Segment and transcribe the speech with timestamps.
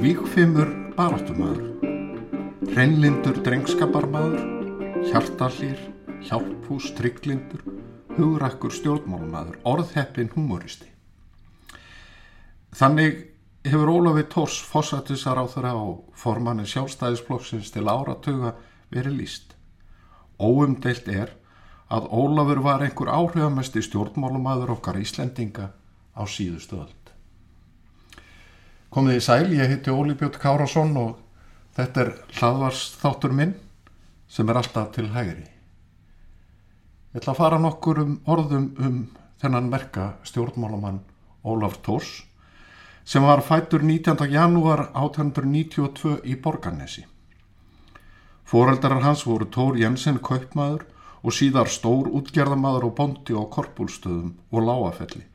[0.00, 1.66] Víkfimur baráttumadur,
[2.72, 4.40] hreinlindur drengskaparmadur,
[5.10, 5.76] hjartallýr,
[6.24, 7.60] hjálphús, trygglindur,
[8.16, 10.89] hugrakkur stjórnmálumadur, orðheppin humoristi.
[12.80, 13.16] Þannig
[13.68, 15.84] hefur Ólafi Tórs fósættisar á þeirra á
[16.16, 18.54] formanni sjálfstæðisflokksins til áratuga
[18.88, 19.50] verið líst.
[20.40, 21.34] Óumdeilt er
[21.92, 25.66] að Ólafur var einhver áhrifamesti stjórnmálumadur okkar Íslendinga
[26.16, 26.96] á síðustu öll.
[28.88, 31.18] Komið í sæl, ég heiti Óli Björn Kárasson og
[31.76, 33.54] þetta er hlaðvarsþáttur minn
[34.24, 35.44] sem er alltaf til hægri.
[37.12, 38.98] Ég ætla að fara nokkur um orðum um
[39.42, 41.04] þennan merka stjórnmálamann
[41.44, 42.29] Ólaf Tórs
[43.04, 44.26] sem var fættur 19.
[44.30, 47.06] janúar 1892 í Borgarnesi.
[48.44, 50.86] Fóreldarar hans voru Tór Jensen kaupmaður
[51.22, 55.26] og síðar stór útgerðamaður og bondi á korpúlstöðum og lágafelli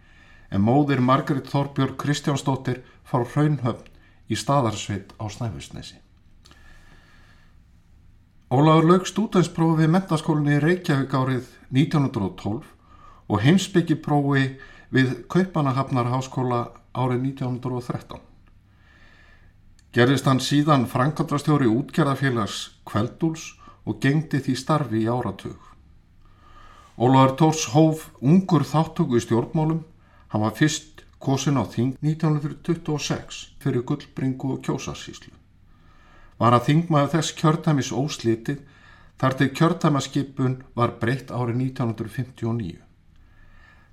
[0.51, 3.91] en móðir Margrit Þorbjörg Kristjánsdóttir fár hraunhöfn
[4.31, 5.97] í staðarsveit á Snæfusnesi.
[8.49, 12.67] Ólaður lög stúdænsprófi við mentaskólinni í Reykjavík árið 1912
[13.27, 14.45] og heimsbyggiprófi
[14.93, 16.61] við Kaupanahafnarháskóla
[16.95, 18.23] árið 1913.
[19.95, 23.53] Gerist hann síðan frankandrastjóri útgerðafélags Kveldúls
[23.85, 25.59] og gengdi því starfi í áratug.
[26.95, 29.83] Ólaður Tórs hóf ungur þáttöku í stjórnmálum,
[30.31, 35.33] hann var fyrst kosin á þing 1926 fyrir gullbringu og kjósarsíslu.
[36.39, 38.63] Var að þingmaður þess kjörtæmis óslitið
[39.19, 42.84] þar til kjörtæmaskipun var breytt árið 1959.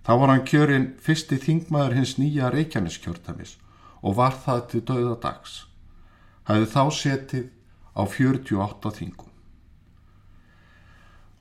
[0.03, 3.57] Þá var hann kjörinn fyrsti þingmaður hins nýja Reykjaneskjörtæmis
[4.03, 5.59] og var það til döða dags.
[6.49, 7.45] Hæði þá setið
[7.95, 9.31] á 48 þingum.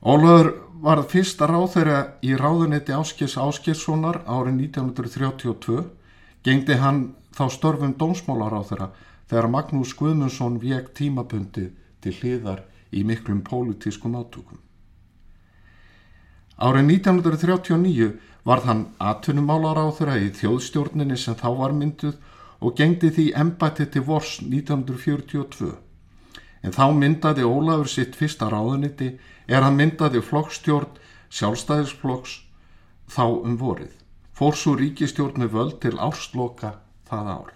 [0.02, 5.84] Ólöður var fyrsta ráð þeirra í ráðunetti Áskis Áskissonar árið 1932
[6.42, 7.04] gengdi hann
[7.34, 8.88] þá störfum dómsmálaráð þeirra
[9.30, 11.68] þegar Magnús Guðmundsson vek tímabundi
[12.02, 14.58] til hliðar í miklum pólitískum átökum.
[16.58, 18.10] Árið 1939
[18.48, 22.18] varð hann atvinnumálaráð þeirra í þjóðstjórninni sem þá var mynduð
[22.62, 25.72] og gengdi því embætti til vors 1942
[26.62, 29.12] en þá myndaði Ólafur sitt fyrsta ráðuniti
[29.50, 31.00] er hann myndaði flokkstjórn
[31.32, 32.36] sjálfstæðisflokks
[33.10, 33.90] þá um vorið.
[34.32, 36.76] Fór svo ríkistjórnu völd til ársloka
[37.08, 37.52] það ár.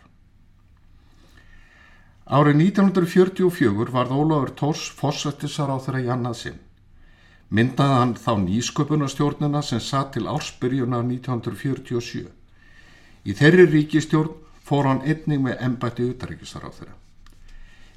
[2.27, 6.63] Árið 1944 varð Ólafur Tórs fórsættisar á þeirra í annað sinn.
[7.51, 12.27] Myndaði hann þá nýsköpunastjórnuna sem satt til ársbyrjuna 1947.
[13.27, 14.33] Í þeirri ríkistjórn
[14.67, 16.97] fór hann einning með embætti utaríkisar á þeirra.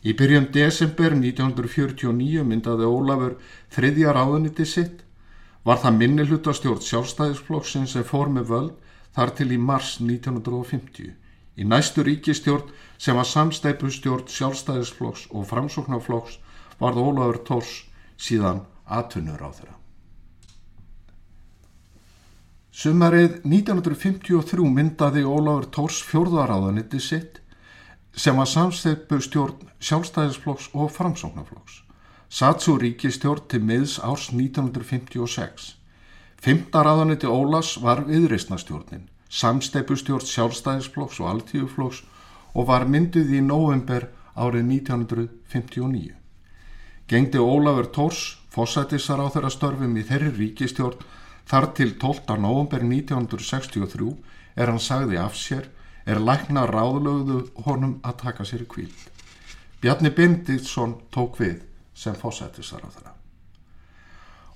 [0.05, 3.33] Í byrjun desember 1949 myndaði Ólafur
[3.73, 5.01] þriðja ráðuniti sitt,
[5.65, 11.09] var það minni hlutastjórn sjálfstæðisflokksinn sem fór með völd þar til í mars 1950.
[11.59, 12.69] Í næstu ríkistjórn
[13.01, 16.37] sem var samstæpustjórn sjálfstæðisflokks og framsóknarflokks
[16.79, 17.73] varð Ólafur Tórs
[18.15, 19.75] síðan atvinnur á þeirra.
[22.79, 27.41] Sumarið 1953 myndaði Ólafur Tórs fjórðaráðuniti sitt
[28.15, 31.81] sem var samsteipu stjórn sjálfstæðisflokks og framsóknarflokks.
[32.29, 35.73] Satt svo ríkistjórn til miðs árs 1956.
[36.39, 42.03] Fymta ráðaniti Ólas var viðreistnastjórnin, samsteipu stjórn sjálfstæðisflokks og alltíðuflokks
[42.55, 44.07] og var mynduð í november
[44.39, 46.15] árið 1959.
[47.09, 51.03] Gengdi Ólafur Tórs, fósættisar á þeirra störfum í þeirri ríkistjórn
[51.47, 52.35] þar til 12.
[52.43, 54.09] november 1963
[54.59, 55.69] er hann sagði af sér
[56.09, 58.97] er lækna ráðlögðu honum að taka sér í kvíld.
[59.79, 61.61] Bjarni Binditsson tók við
[61.95, 63.13] sem fósættisar á þeirra.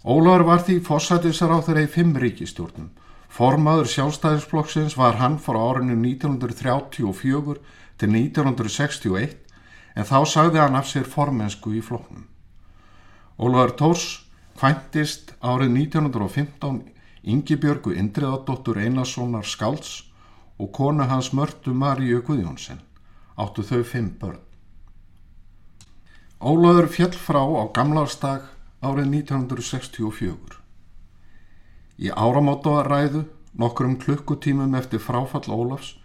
[0.04, 2.92] Ólaur var því fósættisar á þeirra í fimm ríkistjórnum.
[3.32, 7.56] Formaður sjálfstæðisflokksins var hann frá árinu 1934
[8.04, 9.40] til 1961
[9.96, 12.28] en þá sagði hann af sér formensku í flokknum.
[13.42, 16.84] Ólaur Tórs kvæntist árið 1915
[17.26, 20.04] Ingi Björgu Indriðadóttur Einarssonar Skalds
[20.62, 22.84] og kona hans mörtu Maríu Guðjónsson
[23.34, 24.38] áttu þau fimm börn.
[26.38, 28.46] Ólaður fjall frá á gamlarstag
[28.86, 30.62] árið 1964.
[32.06, 33.26] Í áramáttaræðu
[33.58, 35.96] nokkrum klukkutímum eftir fráfall Ólafs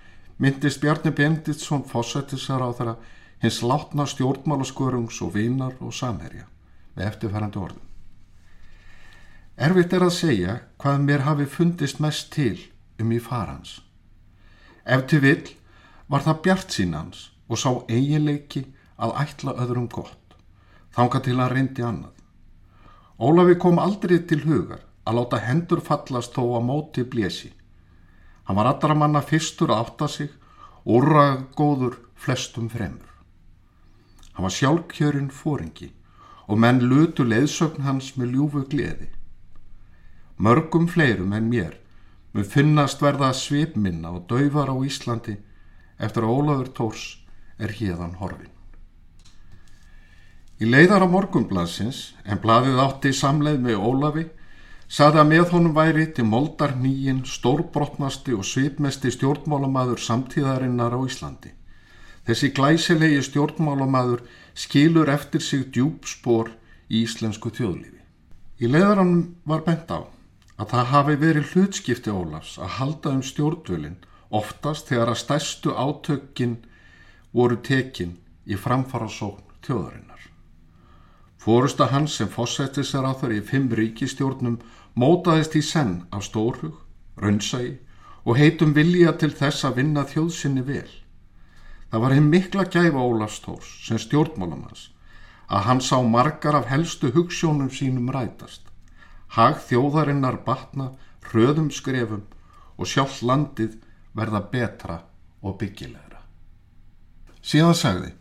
[0.40, 3.00] myndist Bjarni Benditsson fósættisar á þeirra
[3.44, 6.48] hins látna stjórnmálaskörungs og vinar og samherja
[6.98, 7.84] með eftirfærandi orðum.
[9.58, 12.58] Erfitt er að segja hvað mér hafi fundist mest til
[13.02, 13.78] um í farhans.
[14.86, 15.48] Ef til vill
[16.10, 18.64] var það bjart sín hans og sá eiginleiki
[18.98, 20.36] að ætla öðrum gott.
[20.94, 22.14] Þánga til að reyndi annað.
[23.18, 27.52] Ólafi kom aldrei til hugar að láta hendur fallast þó að móti blési.
[28.46, 30.30] Hann var allra manna fyrstur að átta sig
[30.84, 33.10] og úrrað góður flestum fremur.
[34.34, 35.90] Hann var sjálfkjörinn fóringi
[36.48, 39.10] og menn lutu leiðsögn hans með ljúfu gleði.
[40.38, 41.76] Mörgum fleirum en mér
[42.32, 45.36] mun finnast verða svipminna og dauvar á Íslandi
[45.98, 47.04] eftir að Ólafur Tórs
[47.58, 48.54] er hérðan horfin.
[50.58, 54.24] Í leiðar á morgumblansins, en bladið átti samleið með Ólafi,
[54.88, 61.52] saði að með honum væri til moldar nýjinn stórbrotnasti og svipmesti stjórnmálamaður samtíðarinnar á Íslandi.
[62.28, 64.20] Þessi glæsilegi stjórnmálamaður
[64.52, 66.50] skilur eftir sig djúpspor
[66.92, 68.02] í íslensku þjóðlífi.
[68.60, 70.04] Í leiðaranum var bent á
[70.58, 73.96] að það hafi verið hlutskipti Ólafs að halda um stjórnvölinn
[74.28, 76.58] oftast þegar að stærstu átökkin
[77.32, 80.20] voru tekin í framfara sókn þjóðarinnar.
[81.40, 84.60] Fórusta hans sem fósettis er á þar í fimm ríkistjórnum
[85.00, 86.76] mótaðist í senn af stórhug,
[87.16, 87.78] raunsægi
[88.28, 90.90] og heitum vilja til þess að vinna þjóðsynni vel.
[91.90, 94.90] Það var hinn mikla gæfa Ólafs Tórs sem stjórnmálamans
[95.48, 98.68] að hann sá margar af helstu hugssjónum sínum rætast
[99.36, 100.92] hag þjóðarinnar batna,
[101.28, 102.24] hröðum skrefum
[102.78, 103.76] og sjálf landið
[104.16, 105.00] verða betra
[105.42, 106.22] og byggilegra.
[107.44, 108.12] Síðan sagði,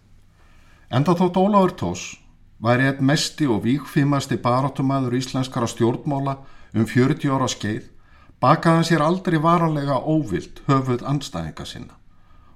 [0.91, 2.07] enda þótt Ólafur Tós
[2.63, 6.37] væri eitt mesti og víkfimasti barátumæður íslenskara stjórnmála
[6.73, 7.85] um 40 ára skeið,
[8.41, 11.96] bakaði hann sér aldrei varanlega óvilt höfuð anstæðinga sinna.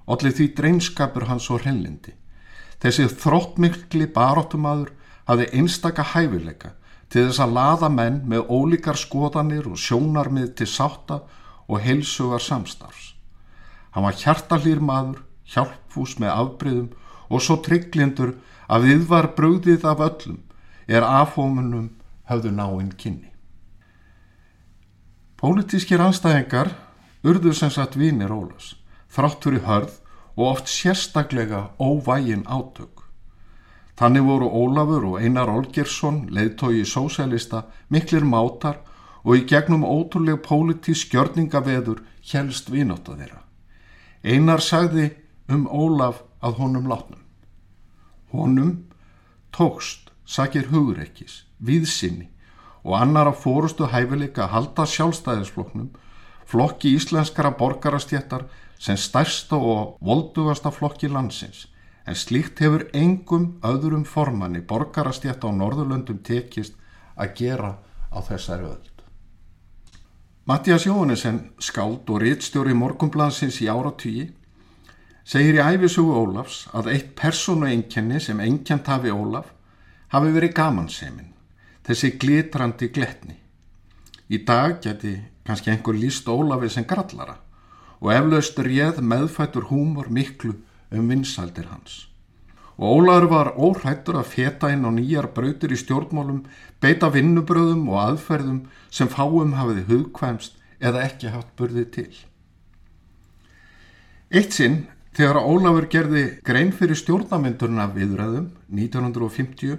[0.06, 2.14] Allir því dreinskapur hans og hreinlindi.
[2.82, 4.90] Þessi þróttmikli barátumæður
[5.28, 6.72] hafði einstaka hæfileika
[7.12, 11.20] til þess að laða menn með ólíkar skoðanir og sjónarmið til sátta
[11.68, 13.12] og heilsugar samstarfs.
[13.92, 15.20] Hann var hjartalýr maður,
[15.52, 16.88] hjálpfús með afbreyðum
[17.28, 18.34] og svo trygglindur
[18.72, 20.40] að við var bröðið af öllum
[20.88, 21.90] er afhómunum
[22.30, 23.30] höfðu náinn kynni.
[25.36, 26.72] Pólitískir anstæðingar
[27.26, 28.76] urðu sem sagt vinir Ólafs,
[29.12, 29.98] þráttur í hörð
[30.36, 33.02] og oft sérstaklega óvægin átök.
[33.96, 38.80] Þannig voru Ólafur og Einar Olgersson, leiðtói í sósælista, miklir mátar
[39.22, 42.00] og í gegnum ótrúlega pólitísk gjörningaveður
[42.32, 43.42] helst vináta þeirra.
[44.24, 45.10] Einar sagði
[45.52, 47.20] um Ólaf að honum látnum.
[48.32, 48.72] Honum
[49.52, 52.30] tókst, sakir hugreikis, viðsinni
[52.82, 55.92] og annar af fórustu hæfileika að halda sjálfstæðisfloknum,
[56.48, 58.48] flokki íslenskara borgarastjéttar
[58.82, 61.68] sem stærsta og voldugasta flokki landsins
[62.06, 66.74] en slíkt hefur engum öðrum formanni borgarastjætt á Norðurlöndum tekist
[67.14, 67.76] að gera
[68.10, 68.88] á þessari öll.
[70.50, 74.24] Mattias Jóhannesson, skáld og rittstjóri morgumblansins í áratvíi,
[75.22, 79.52] segir í æfisugu Ólafs að eitt persónu einkenni sem engjant hafi Ólaf
[80.10, 81.30] hafi verið gamansemin,
[81.86, 83.38] þessi glitrandi gletni.
[84.34, 85.14] Í dag geti
[85.46, 87.38] kannski einhver líst Ólafi sem grallara
[88.02, 90.56] og eflaust réð meðfættur húmor miklu
[90.90, 92.08] um vinsaldir hans.
[92.76, 96.42] Og Ólaður var óhættur að feta inn á nýjar brautir í stjórnmálum,
[96.82, 98.60] beita vinnubröðum og aðferðum
[98.90, 102.10] sem fáum hafiði hugkvæmst eða ekki haft burði til.
[104.32, 109.78] Eitt sinn, þegar Ólaður gerði grein fyrir stjórnamyndurna viðræðum 1950,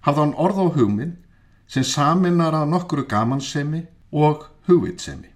[0.00, 1.18] hafði hann orð á hugminn
[1.70, 5.28] sem saminar að nokkru gamansemi og hugvitsemi.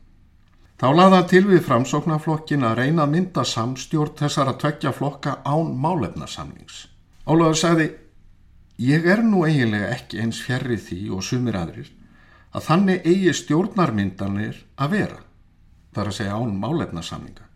[0.75, 5.71] Þá laða til við framsóknarflokkin að reyna að mynda samstjórn þessar að tvekja flokka án
[5.79, 6.89] málefnarsamnings.
[7.31, 7.87] Ólaður sagði,
[8.83, 11.93] ég er nú eiginlega ekki eins fjarrið því og sumir aðrir
[12.55, 15.21] að þannig eigi stjórnarmyndanir að vera,
[15.95, 17.47] þar að segja án málefnarsamninga.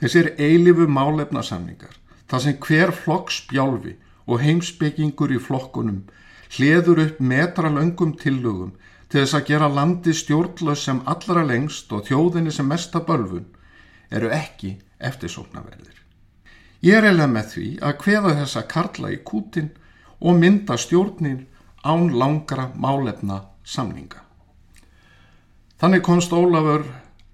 [0.00, 1.96] Þessir eilifu málefnarsamningar,
[2.28, 6.04] það sem hver flokks bjálfi og heimsbyggingur í flokkunum
[6.56, 8.74] hliður upp metralöngum tillögum
[9.16, 13.46] til þess að gera landi stjórnlaus sem allra lengst og þjóðinni sem mesta bölfun
[14.12, 14.74] eru ekki
[15.08, 16.02] eftirsóknarverðir.
[16.84, 19.72] Ég er eða með því að hveða þessa karla í kútin
[20.20, 21.46] og mynda stjórnin
[21.80, 24.20] án langra málefna samninga.
[25.80, 26.84] Þannig komst Ólafur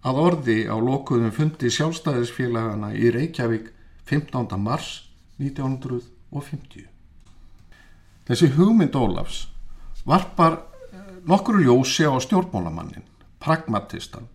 [0.07, 3.73] að orði á lokuðum fundi sjálfstæðisfélagana í Reykjavík
[4.07, 4.55] 15.
[4.55, 5.01] mars
[5.43, 6.87] 1950.
[8.31, 9.49] Þessi hugmynd Ólafs
[10.07, 10.63] varpar
[11.27, 13.05] nokkru ljósi á stjórnmálamannin,
[13.39, 14.27] pragmatistan,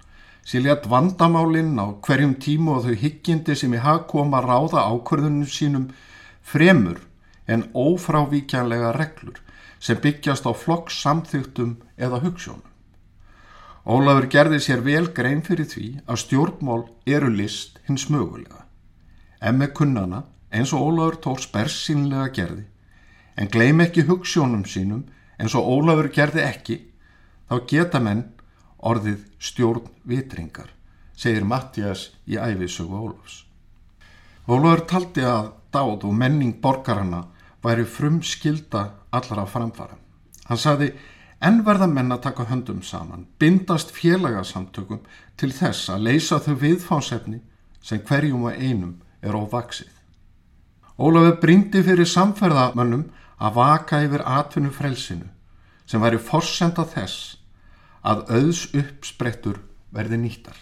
[0.47, 4.85] sem létt vandamálinn á hverjum tímu og þau higgjindi sem í hag koma að ráða
[4.87, 5.89] ákverðunum sínum
[6.41, 7.01] fremur
[7.47, 9.41] en ófrávíkjanlega reglur
[9.79, 12.63] sem byggjast á flokks samþygtum eða hugssjónum.
[13.87, 18.65] Ólafur gerði sér vel grein fyrir því að stjórnmál eru list hins mögulega.
[19.39, 22.65] En með kunnana, eins og Ólafur Tórs bersínlega gerði,
[23.37, 25.05] en gleym ekki hugssjónum sínum
[25.37, 26.77] eins og Ólafur gerði ekki,
[27.49, 28.25] þá geta menn
[28.77, 30.69] orðið stjórn vitringar,
[31.17, 33.43] segir Mattias í æfisögu Ólafs.
[34.47, 37.25] Ólafur taldi að dáð og menning borgarana
[37.63, 39.97] væri frum skilda allara framfara.
[40.47, 40.93] Hann saði,
[41.43, 45.03] en verða menn að taka höndum saman, bindast félagasamtökum
[45.37, 47.41] til þess að leysa þau viðfánsefni
[47.81, 49.91] sem hverjum og einum er óvaksið.
[50.97, 53.05] Ólafur brindi fyrir samferðamönnum
[53.37, 55.29] að vaka yfir atvinnu frelsinu
[55.87, 57.37] sem væri forsenda þess
[58.07, 59.61] að auðs uppsprettur
[59.93, 60.57] verði nýttar.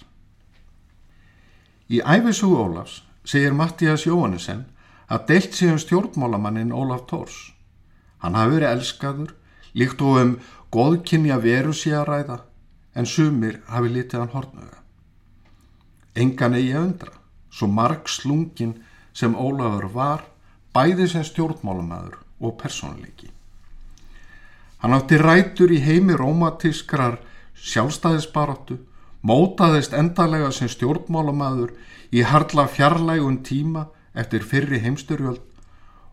[1.89, 4.65] Í æfisugu Ólafs segir Mattías Jóhannesson
[5.07, 7.37] að deilt sig um stjórnmálamannin Ólaf Tórs.
[8.21, 9.33] Hann hafi verið elskaður,
[9.77, 10.33] líkt og um
[10.73, 12.39] goðkynja veru sé að ræða,
[12.95, 14.81] en sumir hafi litið hann hortnöga.
[16.15, 17.15] Engan eigi að undra,
[17.51, 18.77] svo marg slungin
[19.13, 20.25] sem Ólafur var,
[20.73, 23.29] bæði sem stjórnmálamæður og personleiki.
[24.81, 27.19] Hann átti rætur í heimi rómatískrar
[27.55, 28.77] sjálfstæðisbaróttu,
[29.25, 31.71] mótaðist endalega sem stjórnmálamæður
[32.13, 35.41] í harla fjarlægun tíma eftir fyrri heimsturjöld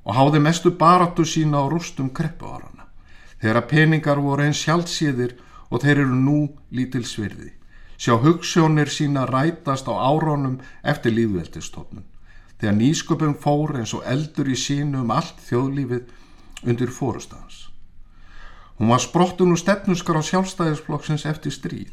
[0.03, 2.89] og háði mestu baróttu sína á rústum kreppuárana,
[3.39, 5.37] þegar peningar voru eins sjálfsíðir
[5.71, 6.39] og þeir eru nú
[6.71, 7.53] lítil svirði.
[7.99, 12.03] Sjá hugssjónir sína rætast á árónum eftir lífveldistofnun,
[12.63, 17.73] þegar nýsköpum fór eins og eldur í sínu um allt þjóðlífið undir fórustans.
[18.79, 21.91] Hún var sprottun úr stefnuskar á sjálfstæðisflokksins eftir stríð,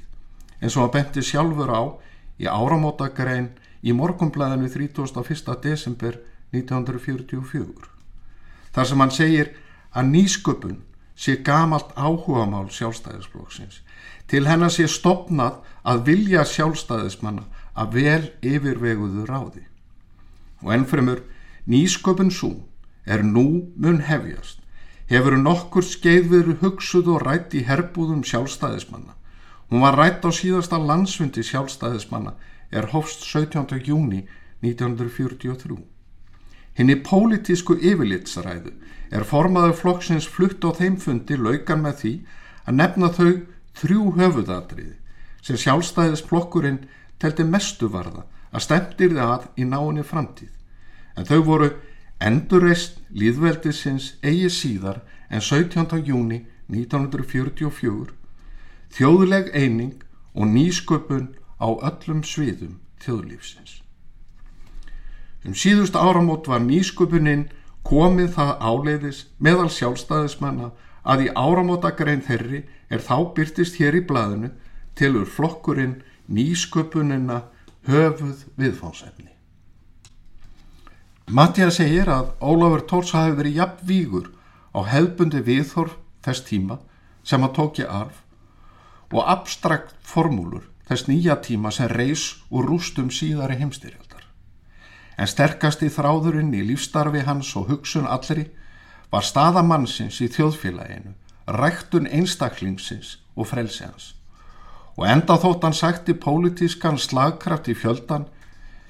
[0.62, 1.82] eins og að benti sjálfur á
[2.38, 3.50] í áramótagrein
[3.82, 5.58] í morgumblæðinu 31.
[5.64, 6.20] desember
[6.54, 7.90] 1944.
[8.70, 9.52] Þar sem hann segir
[9.90, 10.78] að nýsköpun
[11.18, 13.82] sé gamalt áhugamál sjálfstæðisflokksins.
[14.30, 19.66] Til hennar sé stopnað að vilja sjálfstæðismanna að vel yfirveguðu ráði.
[20.64, 21.22] Og ennfremur,
[21.68, 22.56] nýsköpun svo
[23.06, 24.60] er nú mun hefjast.
[25.10, 29.16] Hefur nokkur skeiðveru hugsuð og rætt í herbúðum sjálfstæðismanna.
[29.70, 32.36] Hún var rætt á síðasta landsfundi sjálfstæðismanna
[32.72, 33.80] er hofst 17.
[33.86, 34.28] júni
[34.62, 35.80] 1943.
[36.78, 38.76] Henni pólitísku yfirlitsræðu
[39.12, 42.14] er formaður flokksins flutt á þeim fundi laukan með því
[42.66, 43.32] að nefna þau
[43.80, 44.96] þrjú höfuðatriði
[45.42, 46.84] sem sjálfstæðisflokkurinn
[47.20, 50.52] telti mestu varða að stemtir þið að í náinni framtíð.
[51.18, 51.70] En þau voru
[52.20, 56.00] endurreist líðveldisins eigi síðar en 17.
[56.06, 58.14] júni 1944,
[58.94, 60.02] þjóðleg eining
[60.34, 61.30] og nýsköpun
[61.60, 63.80] á öllum sviðum þjóðlífsins.
[65.46, 67.48] Um síðust áramót var nýsköpuninn
[67.88, 70.72] komið það áleiðis meðal sjálfstæðismanna
[71.08, 74.52] að í áramótagrein þeirri er þá byrtist hér í blæðinu
[75.00, 77.46] tilur flokkurinn nýsköpunina
[77.88, 79.30] höfuð viðfánsefni.
[81.30, 84.32] Mattiða segir að Ólafur Tórs hafi verið jafn vígur
[84.74, 85.96] á hefbundi viðhorf
[86.26, 86.80] þess tíma
[87.24, 88.24] sem að tóki arf
[89.14, 94.26] og abstrakt formúlur þess nýja tíma sem reys úr rústum síðari heimstyrjaldar.
[95.22, 98.48] En sterkasti þráðurinn í lífstarfi hans og hugsun allri
[99.12, 101.14] var staðamannsins í þjóðfélaginu,
[101.46, 104.14] ræktun einstaklingsins og frelsi hans.
[105.00, 108.26] Og enda þótt hann sagti pólitískan slagkraft í fjöldan,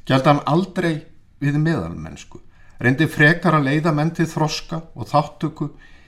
[0.10, 1.04] gæld hann aldrei
[1.38, 2.40] við meðalmennsku,
[2.82, 5.68] reyndi frekar að leiða menn til þroska og þáttöku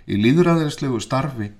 [0.10, 1.52] í líðræðislegu starfi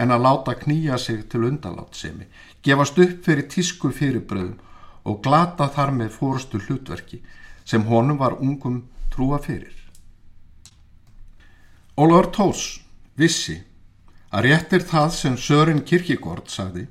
[0.00, 2.30] en að láta knýja sig til undalátsemi,
[2.64, 4.56] gefast upp fyrir tísku fyrirbröðum
[5.04, 7.20] og glata þar með fórstu hlutverki
[7.68, 9.76] sem honum var ungum trúa fyrir.
[12.00, 12.64] Ólafur Tós
[13.20, 13.58] vissi
[14.32, 16.88] að réttir það sem Sören Kirkigård sagði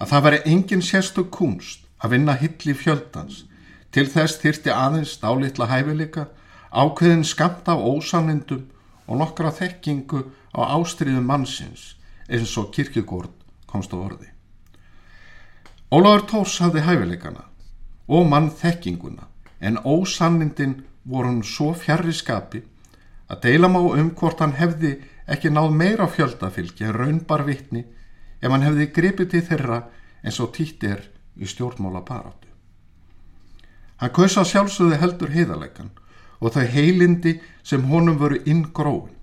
[0.00, 3.44] að það veri engin sérstu kunst að vinna hilli fjöldans
[3.92, 6.28] til þess þyrti aðeins dálitla hæfileika
[6.70, 8.64] ákveðin skamt af ósanindum
[9.06, 10.22] og nokkra þekkingu
[10.56, 11.94] á ástriðum mannsins
[12.30, 13.34] eins og Kirkigård
[13.66, 14.30] komst á orði.
[15.90, 17.44] Ólafur Tórs hafði hæfileikana
[18.08, 19.26] og mann þekkinguna
[19.60, 22.62] en ósannindin voru hann svo fjarrri skapi
[23.30, 24.96] að deila má um hvort hann hefði
[25.30, 27.84] ekki náð meira fjöldafylgi en raunbar vittni
[28.40, 29.80] ef hann hefði gripið til þeirra
[30.24, 31.02] eins og títt er
[31.36, 32.48] í stjórnmála paráttu.
[34.00, 35.90] Hann kausa sjálfsögði heldur heiðarleikan
[36.40, 39.16] og þau heilindi sem honum voru inngróin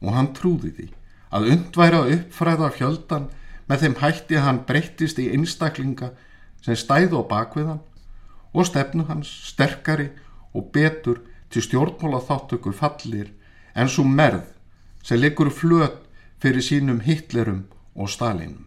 [0.00, 0.88] og hann trúði því
[1.30, 3.28] að undværa uppfræða fjöldan
[3.70, 6.10] með þeim hætti að hann breyttist í einstaklinga
[6.64, 7.82] sem stæðu á bakviðan
[8.50, 10.08] og stefnu hans sterkari
[10.54, 13.30] og betur til stjórnmála þáttöku fallir
[13.74, 14.48] en svo merð
[15.06, 16.02] sem liggur flöt
[16.42, 17.68] fyrir sínum Hitlerum
[18.00, 18.66] og Stalinum.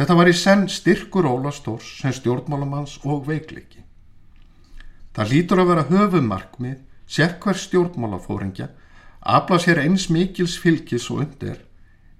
[0.00, 3.84] Þetta var í senn styrkur Ólastórs sem stjórnmálamanns og veikleiki.
[5.14, 6.78] Það lítur að vera höfumarkmið
[7.10, 8.70] sérkver stjórnmálafóringja
[9.20, 11.60] afla sér eins mikils fylgis og undir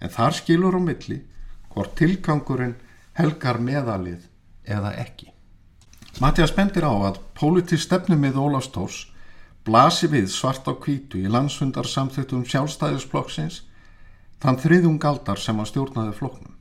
[0.01, 1.21] en þar skilur á milli
[1.73, 2.77] hvort tilgangurinn
[3.17, 4.27] helgar meðalið
[4.69, 5.31] eða ekki.
[6.21, 9.07] Mattias bendir á að pólitísk stefnumið Ólastórs
[9.65, 13.63] blasi við svart á kvítu í landsfundar samþittum sjálfstæðisflokksins
[14.41, 16.57] þann þriðjum galdar sem að stjórnaði floknum.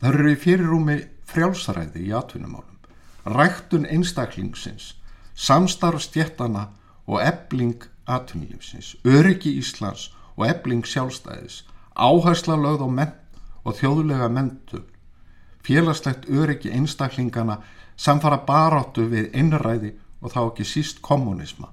[0.00, 2.80] Það eru í fyrirrúmi frjálsaræði í atvinnumálum,
[3.24, 4.94] ræktun einstaklingsins,
[5.34, 6.68] samstarf stjettana
[7.06, 11.64] og ebling atvinnulífsins, öryggi Íslands og ebling sjálfstæðis,
[11.96, 13.14] áhersla lögð á menn
[13.64, 14.82] og þjóðlega mentu,
[15.64, 17.58] félagslegt öryggi einstaklingana
[17.96, 21.72] samfara baráttu við einræði og þá ekki síst kommunisma,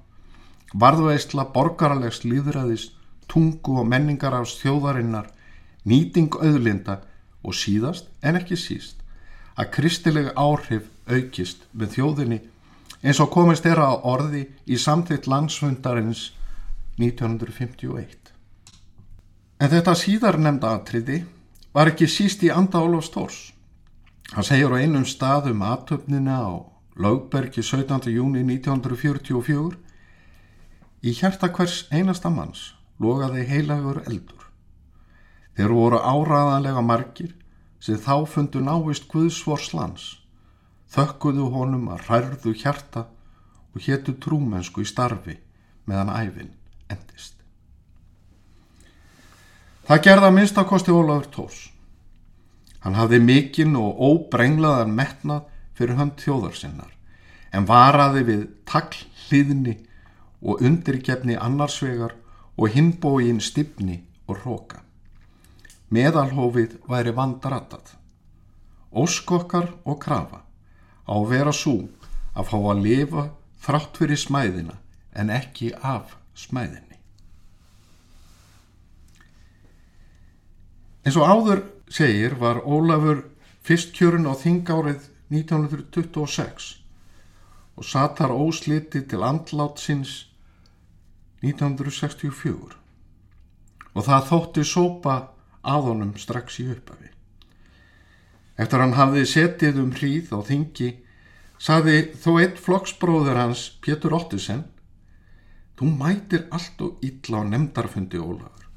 [0.73, 2.89] varðveistla borgaralegs líðræðis,
[3.33, 5.27] tungu og menningar af þjóðarinnar,
[5.89, 6.99] nýting auðlinda
[7.43, 9.01] og síðast en ekki síst
[9.57, 12.39] að kristilega áhrif aukist með þjóðinni
[13.03, 16.29] eins og komist er að orði í samtitt landsfundarins
[17.01, 18.31] 1951.
[19.59, 21.23] En þetta síðar nefnda atriði
[21.73, 23.39] var ekki síst í anda Ólaf Stórs.
[24.33, 26.53] Hann segir á einum stað um aðtöfnina á
[26.95, 28.13] Laugbergi 17.
[28.13, 29.81] júni 1944
[31.03, 32.69] Í hjarta hvers einasta manns
[33.01, 34.49] logaði heilagur eldur.
[35.57, 37.33] Þeir voru áraðanlega margir
[37.83, 40.05] sem þá fundu návist Guðsvors lands,
[40.93, 43.07] þökkuðu honum að hrærðu hjarta
[43.73, 45.37] og héttu trúmennsku í starfi
[45.89, 46.51] meðan æfin
[46.91, 47.35] endist.
[49.83, 51.57] Það gerða minnstakosti Ólafur Tós.
[52.83, 56.91] Hann hafði mikinn og óbrenglaðan metnað fyrir hönd þjóðarsinnar
[57.53, 59.77] en varaði við takl hlýðni
[60.43, 62.15] og undirgefni annarsvegar
[62.57, 64.81] og hinbógin stibni og hróka.
[65.93, 67.93] Meðalhófið væri vandratað.
[68.93, 70.43] Óskokkar og krafa
[71.09, 71.89] á vera svo
[72.33, 73.23] að fá að lifa
[73.65, 74.77] þrátt fyrir smæðina
[75.13, 76.97] en ekki af smæðinni.
[81.03, 83.25] Eins og áður segir var Ólafur
[83.65, 86.69] fyrst kjörun á þingárið 1926
[87.75, 90.32] og satar ósliti til andlátsins
[91.43, 92.77] 1964
[93.93, 95.15] og það þótti sópa
[95.63, 97.09] að honum strax í upphafi.
[98.57, 100.89] Eftir hann hafði setið um hríð á þingi,
[101.61, 104.63] saði þó eitt flokksbróður hans, Pétur Ottisen,
[105.73, 108.67] Þú mætir allt og illa á nefndarfundi, Ólafur.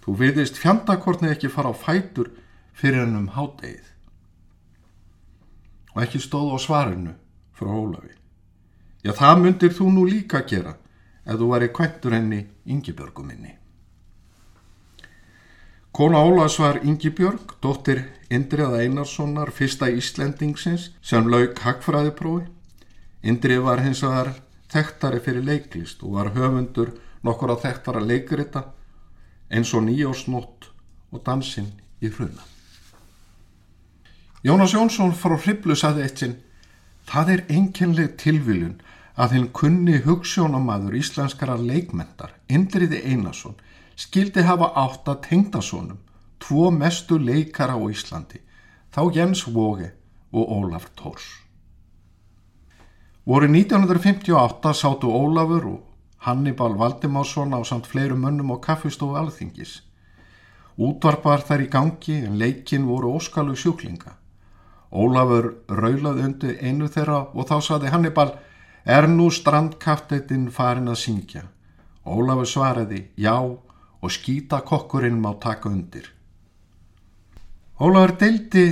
[0.00, 2.32] Þú virðist fjandakortni ekki fara á fætur
[2.72, 3.84] fyrir hennum hádegið.
[5.92, 7.12] Og ekki stóð á svarinu
[7.52, 8.16] frá Ólafi.
[9.04, 10.74] Já, það myndir þú nú líka gera
[11.30, 13.54] ef þú væri kvæntur henni yngibörguminni.
[15.92, 22.46] Kona Ólafs var Ingi Björg, dóttir Indriða Einarssonar, fyrsta Íslendingsins sem lauk hagfræðiprófi.
[23.22, 24.34] Indrið var hins vegar
[24.70, 26.94] þekktari fyrir leiklist og var höfundur
[27.26, 28.62] nokkur að þekktara leikrita
[29.50, 30.70] eins og nýjósnótt
[31.10, 32.46] og dansinn í hruna.
[34.46, 36.38] Jónas Jónsson frá Hriblu saði eitt sinn
[37.10, 38.78] Það er einkenleg tilviljun
[39.20, 43.58] að hinn kunni hugssjónamaður íslenskara leikmentar, Indriði Einarsson,
[43.96, 46.00] skildi hafa átt að tengdasónum
[46.40, 48.40] tvo mestu leikara á Íslandi,
[48.88, 49.92] þá Jens Vóge
[50.32, 51.26] og Ólaf Tórs.
[53.28, 55.80] Voru 1958 sátu Ólafur og
[56.24, 59.82] Hannibal Valdimársson á samt fleiru mönnum á kaffistofu alþingis.
[60.80, 64.16] Útvarp var þær í gangi en leikin voru óskalu sjúklinga.
[64.90, 68.32] Ólafur raulaði undir einu þeirra og þá saði Hannibal
[68.84, 71.42] er nú strandkaftetinn farin að syngja.
[72.06, 76.06] Ólafur svaraði já og skýta kokkurinn má taka undir.
[77.80, 78.64] Ólafur deildi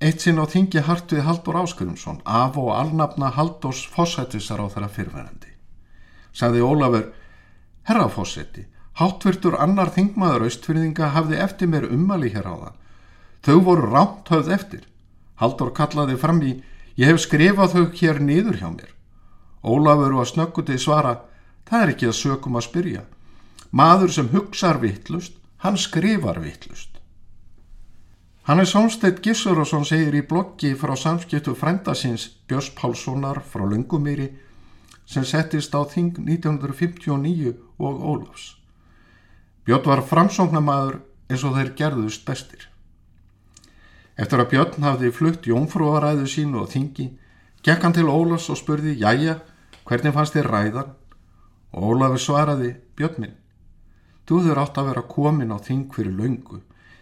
[0.00, 4.88] eitt sinn á þingi hart við Haldur Áskurumsson af og alnafna Haldurs fósættisar á þeirra
[4.88, 5.50] fyrverandi.
[6.32, 7.10] Saði Ólafur,
[7.88, 12.78] herra fósætti, hátvirtur annar þingmaður austfyrðinga hafði eftir mér ummali hér á það.
[13.44, 14.86] Þau voru rámt höfð eftir.
[15.40, 16.54] Haldur kallaði fram í,
[16.96, 18.90] ég hef skrifað þau hér niður hjá mér.
[19.62, 21.16] Ólafur var snöggutið svara,
[21.68, 23.02] það er ekki að sökum að spyrja.
[23.70, 27.00] Maður sem hugsar vittlust, hann skrifar vittlust.
[28.48, 34.30] Hannes Holmstedt Gissurosson segir í bloggi frá samskiptu frendasins Björns Pálssonar frá Lungumýri
[35.06, 38.56] sem settist á þing 1959 og Ólafs.
[39.68, 40.98] Björn var framsóknamaður
[41.30, 42.66] eins og þeir gerðust bestir.
[44.16, 47.06] Eftir að Björn hafði flutt jónfrúaræðu sínu og þingi,
[47.62, 49.38] gekk hann til Ólafs og spurði, jæja,
[49.90, 50.96] hvernig fannst þér ræðan?
[51.74, 53.36] Og Ólafur svaraði, Björn minn,
[54.30, 56.60] Þú þurr átt að vera komin á þing fyrir laungu.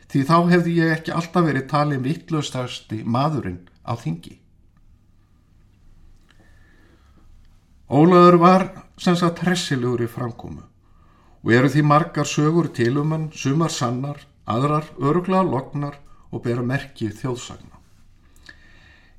[0.09, 4.39] því þá hefði ég ekki alltaf verið talin vittlustasti maðurinn á þingi.
[7.93, 8.65] Ólaður var
[8.97, 10.65] sem sagt hressilegur í framkomu
[11.45, 16.01] og eru því margar sögur til um hann, sumar sannar, aðrar öruglega lognar
[16.33, 17.77] og bera merki þjóðsagna.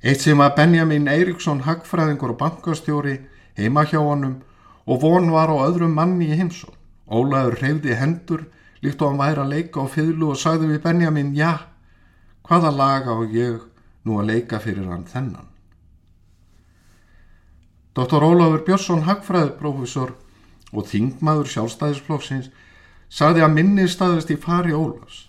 [0.02, 3.20] Eitt sem að Benjamin Eiríksson hagfræðingur og bankastjóri
[3.60, 4.40] heima hjá honum
[4.86, 6.74] og von var á öðrum manni í heimsón.
[7.10, 8.46] Ólaður hreyfði hendur
[8.82, 11.66] líkt og hann væri að leika á fyrlu og sagði við Benjamin, já,
[12.46, 13.60] hvaða laga og ég
[14.06, 15.48] nú að leika fyrir hann þennan?
[17.94, 18.22] Dr.
[18.22, 20.14] Ólafur Björnsson, hagfræðprofessor
[20.70, 22.50] og þingmaður sjálfstæðisflokksins,
[23.10, 25.26] sagði að minni staðist í fari Ólafs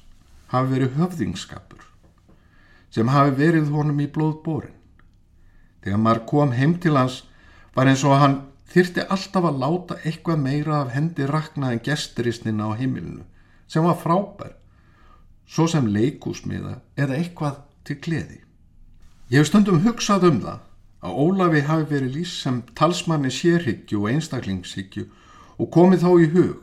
[0.54, 1.88] hafi verið höfðingskapur
[2.91, 4.76] sem hafi verið honum í blóð borin.
[5.82, 7.22] Þegar maður kom heim til hans
[7.75, 8.38] var eins og hann
[8.71, 13.23] þyrti alltaf að láta eitthvað meira af hendi rakna en gesturistnina á heimilinu
[13.71, 14.55] sem var frábær,
[15.47, 18.41] svo sem leikúsmiða eða eitthvað til gleði.
[19.31, 20.60] Ég hef stundum hugsað um það
[21.01, 25.07] að Ólafi hafi verið lýs sem talsmanni sérhyggju og einstaklingshyggju
[25.57, 26.60] og komið þá í hug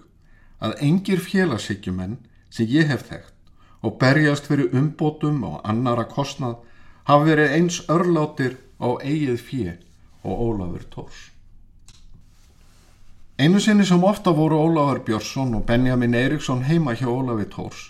[0.61, 2.19] að engir félagshyggjumenn
[2.53, 3.35] sem ég hef þekkt
[3.83, 6.61] og berjast fyrir umbótum og annara kostnað
[7.09, 9.75] hafi verið eins örlátir á eigið fjö
[10.29, 11.19] og Ólafur Tórs.
[13.39, 17.83] Einu sinni sem ofta voru Ólafur Björnsson og Benjamin Eriksson heima hjá Ólafi Tórs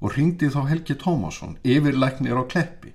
[0.00, 2.92] og ringdi þá Helgi Tómasson yfirleiknir á Kleppi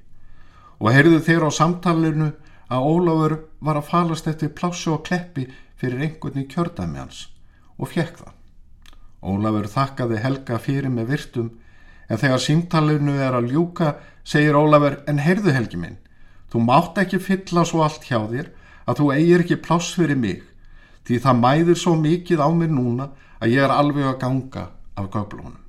[0.79, 2.31] og heyrðu þeir á samtalenu
[2.67, 5.47] að Ólafur var að falast eftir plásu og kleppi
[5.79, 7.27] fyrir einhvern í kjördæmi hans
[7.77, 8.33] og fjekk það.
[9.27, 11.49] Ólafur þakkaði Helga fyrir með virtum
[12.07, 13.95] en þegar símtalinu er að ljúka
[14.27, 15.99] segir Ólafur en heyrðu Helgi minn,
[16.51, 18.51] þú mátt ekki fylla svo allt hjá þér
[18.87, 20.43] að þú eigir ekki pláss fyrir mig
[21.07, 24.63] því það mæðir svo mikið á mér núna að ég er alveg að ganga
[24.97, 25.59] af göblónum.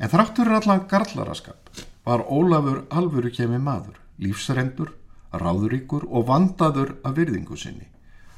[0.00, 1.70] En þráttur allan garlaraskap
[2.08, 4.94] var Ólafur alvöru kemi maður lífsrendur,
[5.32, 7.88] ráðuríkur og vandaður af virðingu sinni.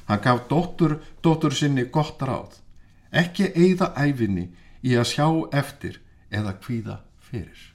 [0.07, 2.59] Hann gaf dóttur, dóttur sinni gott ráð,
[3.11, 4.49] ekki eigða æfinni
[4.83, 7.72] í að sjá eftir eða kvíða fyrir.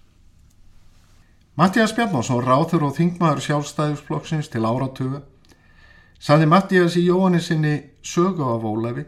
[1.59, 5.25] Mattias Bjarnarsson, ráður og þingmaður sjálfstæðisflokksins til áratuga,
[6.23, 9.03] saði Mattias í jóhanni sinni sögu af Ólafi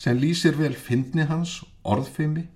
[0.00, 2.46] sem lýsir vel fyndni hans, orðfimi,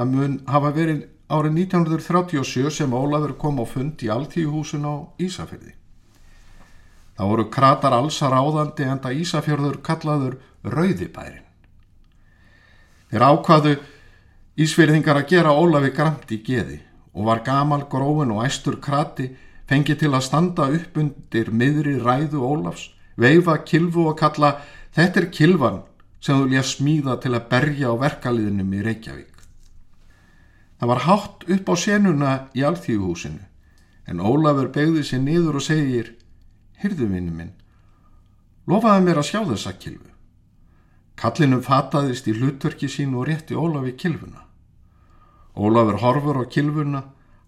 [0.00, 5.74] að mun hafa verið árið 1937 sem Ólafur kom á fund í Altíuhúsun á Ísafjörði.
[7.20, 11.44] Það voru kratar allsar áðandi en það Ísafjörður kallaður Rauðibærin.
[13.12, 13.76] Þeir ákvaðu
[14.64, 16.80] Ísfjörðingar að gera Ólafi gramt í geði
[17.14, 19.30] og var gamal gróin og æstur krati
[19.70, 24.58] fengið til að standa upp undir miðri ræðu Ólafs, veifa kilvu og kalla
[24.94, 25.82] þetta er kilvan
[26.20, 29.34] sem þú lés smíða til að berja á verkaliðinum í Reykjavík.
[30.78, 33.44] Það var hátt upp á senuna í alþýðuhúsinu
[34.10, 36.14] en Ólafur begði sér niður og segir
[36.84, 37.52] Hyrðu vinnu minn,
[38.68, 40.10] lofaði mér að sjá þessa kilvu.
[41.16, 44.43] Kallinum fataðist í hlutverki sín og rétti Ólafi kilvuna.
[45.54, 47.04] Ólafur horfur á kilvuna,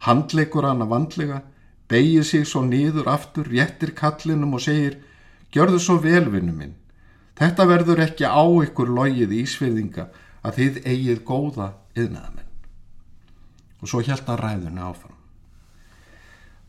[0.07, 1.43] handleikur hana vandlega,
[1.91, 4.99] begið sig svo niður aftur, réttir kallinum og segir
[5.55, 6.75] Gjörðu svo vel vinnu minn,
[7.39, 10.09] þetta verður ekki á ykkur logið ísverðinga
[10.43, 12.45] að þið eigið góða yðnaðamenn
[13.81, 15.15] og svo hjælta ræðuna áfram.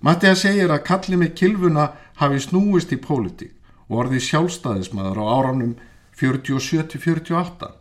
[0.03, 1.85] Mattiða segir að kallið með kilvuna
[2.19, 3.53] hafi snúist í pólitík
[3.87, 5.75] og orði sjálfstæðismæður á áranum
[6.19, 7.71] 47-48.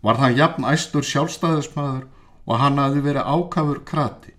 [0.00, 2.06] Var það jafn æstur sjálfstæðismæður
[2.46, 4.32] og hann hafi verið ákafur krati,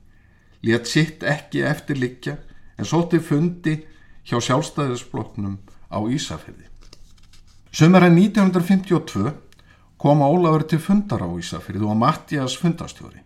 [0.64, 2.38] létt sitt ekki eftir likja
[2.78, 3.76] en sótti fundi
[4.28, 5.58] hjá sjálfstæðisbloknum
[5.92, 6.68] á Ísafjörði.
[7.72, 9.32] Sömur en 1952
[9.98, 13.24] kom Ólafur til fundar á Ísafjörði og Mattias fundastjóri.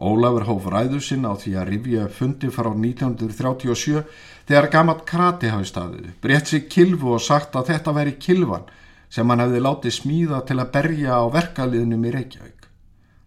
[0.00, 4.04] Ólafur hóf ræðu sinna á því að rifja fundi frá 1937
[4.48, 8.64] þegar gammalt krati hafi staðið, breytt sig kilvu og sagt að þetta veri kilvan
[9.12, 12.59] sem hann hefði látið smíða til að berja á verkaliðnum í Reykjavík.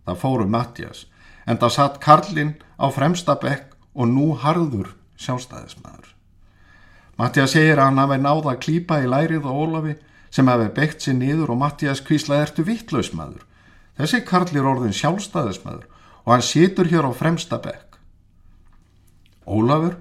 [0.03, 1.05] Það fóru Mattias,
[1.47, 6.09] en það satt Karlinn á fremsta bekk og nú harður sjálfstæðismæður.
[7.17, 9.95] Mattias segir að hann hafi náða að klýpa í lærið á Ólafi
[10.33, 13.43] sem hafi beitt sér niður og Mattias kvíslað ertu vittlausmæður.
[13.99, 15.85] Þessi Karl er orðin sjálfstæðismæður
[16.23, 17.99] og hann situr hér á fremsta bekk.
[19.45, 19.99] Ólafur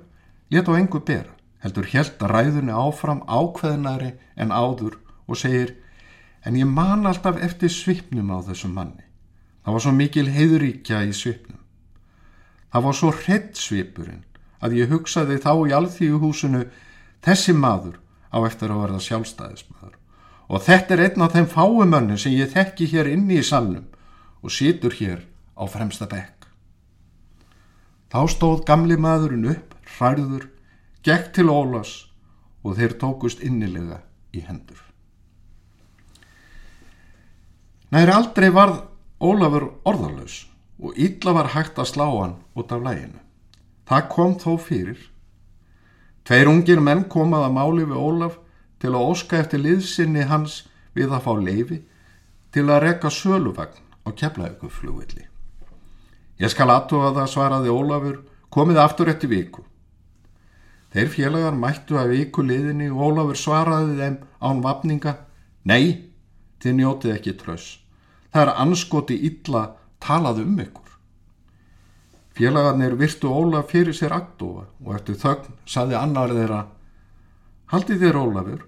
[0.53, 5.77] let á engu bera, heldur helt að ræðunni áfram ákveðnari en áður og segir
[6.45, 9.05] en ég man alltaf eftir svipnum á þessum manni.
[9.63, 11.61] Það var svo mikil heiðuríkja í svipnum.
[12.73, 14.23] Það var svo hrett svipurinn
[14.63, 16.63] að ég hugsaði þá í alþýjuhúsinu
[17.23, 17.99] þessi maður
[18.33, 19.99] á eftir að verða sjálfstæðismadur
[20.53, 23.87] og þetta er einn af þeim fáumönnu sem ég þekki hér inni í salnum
[24.43, 25.23] og situr hér
[25.57, 26.49] á fremsta bekk.
[28.13, 30.49] Þá stóð gamli maðurinn upp, hræður,
[31.07, 31.95] gekk til Ólafs
[32.63, 34.03] og þeir tókust innilega
[34.37, 34.81] í hendur.
[37.93, 38.81] Næri aldrei varð
[39.23, 40.49] Ólafur orðalös
[40.83, 43.21] og illa var hægt að slá hann út af læginu.
[43.87, 44.99] Það kom þó fyrir.
[46.27, 48.39] Tveir ungir menn komaða máli við Ólaf
[48.83, 50.65] til að óska eftir liðsynni hans
[50.97, 51.79] við að fá leifi
[52.51, 55.29] til að rekka söluvagn á keflauguflugvilli.
[56.43, 58.17] Ég skal aðtóa það svaraði Ólafur
[58.51, 59.63] komið aftur eftir viku.
[60.93, 65.15] Þeir félagar mættu að viku liðinni og Ólafur svaraði þeim án vapninga
[65.63, 66.11] Nei,
[66.59, 67.82] þið njótið ekki tröss.
[68.33, 69.65] Það er anskoti illa
[70.01, 70.93] talað um ykkur.
[72.33, 76.63] Félagarnir virtu Ólaf fyrir sér aktofa og eftir þögn saði annar þeirra
[77.73, 78.65] Haldið þér Ólafur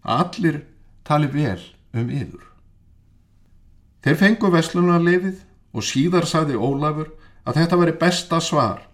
[0.00, 0.58] að allir
[1.04, 1.60] tali vel
[1.92, 2.44] um yður.
[4.00, 5.42] Þeir fengu vestlunarlefið
[5.76, 7.10] og síðar saði Ólafur
[7.44, 8.86] að þetta veri besta svar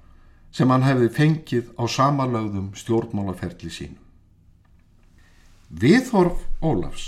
[0.53, 4.01] sem hann hefði fengið á samalögðum stjórnmálaferli sínum.
[5.71, 7.07] Viðhorf Ólafs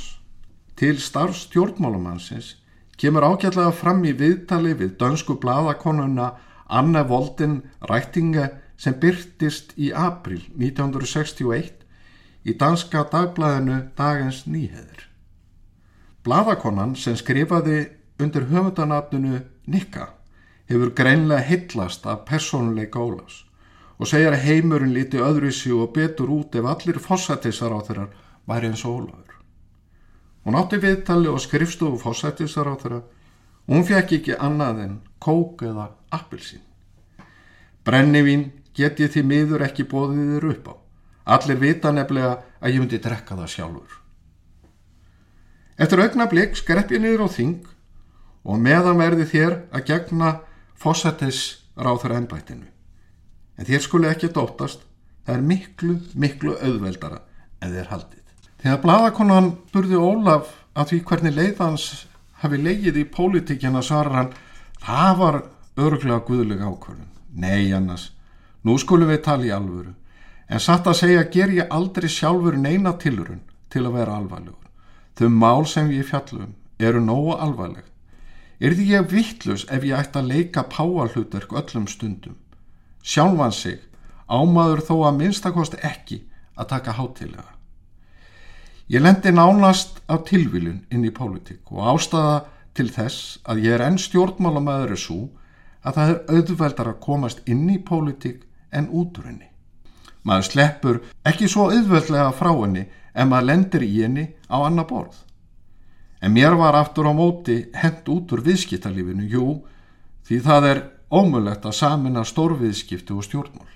[0.79, 2.55] til starf stjórnmálamannsins
[3.01, 6.33] kemur ágætlega fram í viðtali við dönsku bladakonuna
[6.69, 11.85] Anne Voldin Rættinge sem byrtist í april 1961
[12.45, 15.07] í danska dagblæðinu Dagens Nýheður.
[16.25, 17.87] Bladakonan sem skrifaði
[18.21, 20.09] undir höfundanatnunu Nikka
[20.71, 23.43] hefur greinlega heitlast af persónuleika Ólafs
[23.99, 28.09] og segjar að heimurinn líti öðruðsi og betur út ef allir fossættisar á þeirra
[28.49, 29.34] væri eins og Ólafur.
[30.45, 35.65] Hún átti viðtali og skrifstofu fossættisar á þeirra og hún fekk ekki annað en kók
[35.65, 36.61] eða appilsín.
[37.85, 40.75] Brennivín get ég því miður ekki bóðið þér upp á.
[41.35, 43.95] Allir vita nefnilega að ég myndi drekka það sjálfur.
[45.81, 47.65] Eftir augna blik skrepp ég niður á þing
[48.45, 50.35] og meðan verði þér að gegna
[50.77, 51.41] fósættis
[51.77, 52.69] ráþur ennbættinu.
[53.57, 54.85] En þér skuli ekki dóttast,
[55.25, 57.23] það er miklu, miklu auðveldara
[57.63, 58.24] en þér haldið.
[58.65, 61.83] Þegar bladakonan burði Ólaf að því hvernig leiðans
[62.41, 64.31] hafi leigið í pólitíkjana svarar hann,
[64.81, 65.37] það var
[65.85, 67.11] örglega guðlega ákvörðun.
[67.37, 68.07] Nei, annars,
[68.65, 69.93] nú skulum við tala í alvöru.
[70.49, 74.71] En satt að segja ger ég aldrei sjálfur neina tilurun til að vera alvarlegur.
[75.21, 77.85] Þau mál sem ég fjallum eru nógu alvarleg.
[78.65, 82.41] Er því ég vittlus ef ég ætti að leika páalhutverk öllum stundum?
[83.05, 83.83] Sjálfan sig
[84.25, 86.23] ámaður þó að minnstakosti ekki
[86.57, 87.54] að taka hátilega.
[88.87, 92.35] Ég lendi nánast á tilvílun inn í pólitík og ástæða
[92.77, 95.21] til þess að ég er enn stjórnmálamæður er svo
[95.81, 98.43] að það er auðveldar að komast inn í pólitík
[98.77, 99.49] en útur henni.
[100.21, 105.17] Maður sleppur ekki svo auðveldlega frá henni en maður lendir í henni á annar borð.
[106.21, 109.63] En mér var aftur á móti hent út úr viðskiptalífinu, jú,
[110.29, 113.74] því það er ómulett að samina stórviðskipti og stjórnmál.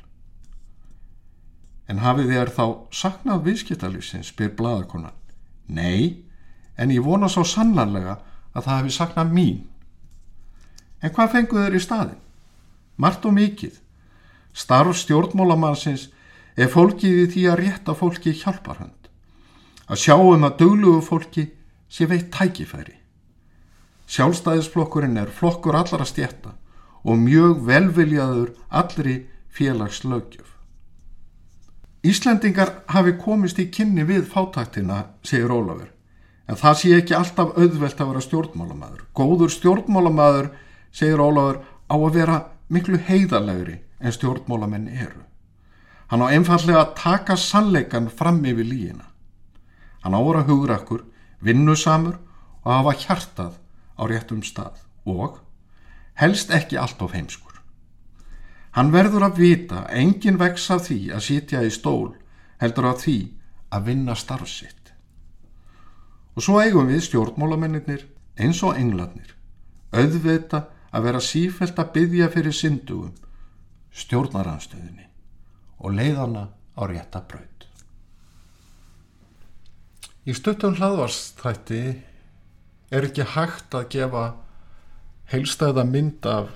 [1.88, 5.16] En hafið þér þá saknað viðskiptalífsins, spyr bladakonan.
[5.68, 6.24] Nei,
[6.76, 8.18] en ég vona svo sannanlega
[8.52, 9.58] að það hefði saknað mín.
[11.00, 12.20] En hvað fenguð þeir í staðin?
[12.98, 13.78] Mart og mikið.
[14.52, 16.08] Starf stjórnmálamannsins
[16.58, 19.10] er fólkið í því að rétta fólki hjálparhönd.
[19.88, 21.46] Að sjá um að döglugu fólki
[21.88, 22.98] sé veitt tækifæri.
[24.08, 26.56] Sjálfstæðisflokkurinn er flokkur allara stjætta
[27.04, 29.18] og mjög velviljaður allri
[29.54, 30.57] félagslögjöf.
[32.06, 35.88] Íslendingar hafi komist í kynni við fátaktina, segir Ólafur,
[36.46, 39.00] en það sé ekki alltaf auðvelt að vera stjórnmálamæður.
[39.18, 40.50] Góður stjórnmálamæður
[40.94, 41.58] segir Ólafur,
[41.90, 45.24] á að vera miklu heiðalegri en stjórnmálamenn eru.
[46.08, 49.08] Hann á einfallega að taka sannleikan fram yfir líina.
[50.04, 51.02] Hann á að vera hugrakkur,
[51.42, 52.16] vinnusamur
[52.62, 53.58] og hafa hjartað
[53.98, 55.40] á réttum stað og
[56.20, 57.47] helst ekki allt of heimskur.
[58.78, 62.12] Hann verður að vita að engin vex af því að sitja í stól
[62.60, 63.16] heldur af því
[63.74, 64.92] að vinna starfsitt.
[66.38, 68.04] Og svo eigum við stjórnmálamennir
[68.38, 69.32] eins og englarnir
[69.90, 70.60] auðvita
[70.94, 73.16] að vera sífælt að byggja fyrir syndugum,
[73.98, 75.08] stjórnaranstöðinni
[75.82, 76.44] og leiðana
[76.78, 77.66] á rétta braut.
[80.22, 81.82] Í stuttum hlaðvarstætti
[82.94, 84.24] er ekki hægt að gefa
[85.34, 86.54] heilstæða mynd af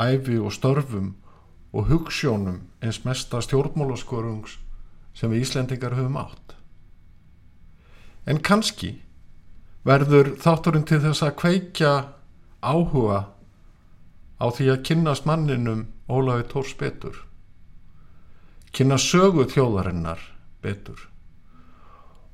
[0.00, 1.12] æfi og störfum
[1.76, 4.56] og hugssjónum eins mesta stjórnmálaskorungs
[5.16, 6.56] sem við Íslendingar höfum átt.
[8.26, 8.96] En kannski
[9.86, 11.92] verður þátturinn til þess að kveikja
[12.64, 13.20] áhuga
[14.40, 17.26] á því að kynnast manninum Ólafi Tórs betur
[18.76, 20.20] kynna sögu þjóðarinnar
[20.64, 21.06] betur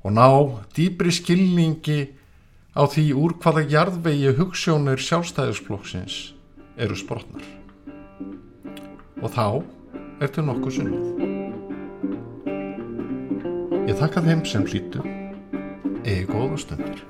[0.03, 0.27] og ná
[0.75, 1.99] dýbri skilningi
[2.75, 6.33] á því úr hvaða jarðvegi hugssjónir sjálfstæðisflokksins
[6.75, 7.62] eru sprotnar.
[9.21, 9.45] Og þá
[10.23, 11.05] er til nokkuð sunnið.
[13.89, 15.03] Ég þakka þeim sem hlýtu,
[16.07, 17.03] eigi góða stundir.